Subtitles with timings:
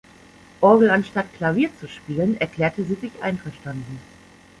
[0.61, 3.99] Orgel anstatt Klavier zu spielen, erklärte sie sich einverstanden.